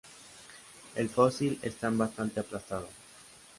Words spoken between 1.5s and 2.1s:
están